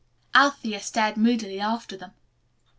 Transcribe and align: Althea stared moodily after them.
Althea 0.33 0.79
stared 0.79 1.15
moodily 1.15 1.59
after 1.59 1.95
them. 1.95 2.13